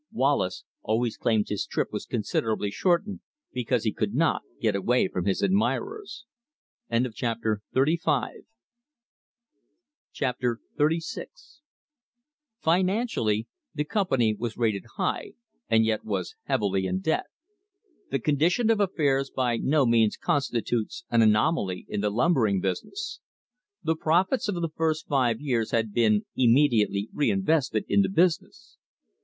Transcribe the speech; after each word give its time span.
Wallace 0.11 0.63
always 0.81 1.15
claimed 1.15 1.47
his 1.49 1.67
trip 1.67 1.89
was 1.93 2.07
considerably 2.07 2.71
shortened 2.71 3.19
because 3.53 3.83
he 3.83 3.93
could 3.93 4.15
not 4.15 4.41
get 4.59 4.75
away 4.75 5.07
from 5.07 5.25
his 5.25 5.43
admirers. 5.43 6.25
Chapter 7.13 7.61
XXXVI 7.75 8.31
Financially 12.59 13.47
the 13.75 13.83
Company 13.85 14.33
was 14.33 14.57
rated 14.57 14.85
high, 14.95 15.33
and 15.69 15.85
yet 15.85 16.03
was 16.03 16.33
heavily 16.45 16.87
in 16.87 16.99
debt. 16.99 17.27
This 18.09 18.21
condition 18.21 18.71
of 18.71 18.79
affairs 18.79 19.29
by 19.29 19.57
no 19.57 19.85
means 19.85 20.17
constitutes 20.17 21.05
an 21.11 21.21
anomaly 21.21 21.85
in 21.87 22.01
the 22.01 22.09
lumbering 22.09 22.59
business. 22.59 23.19
The 23.83 23.95
profits 23.95 24.47
of 24.47 24.55
the 24.55 24.69
first 24.75 25.05
five 25.07 25.39
years 25.39 25.69
had 25.69 25.93
been 25.93 26.25
immediately 26.35 27.07
reinvested 27.13 27.85
in 27.87 28.01
the 28.01 28.09
business. 28.09 28.77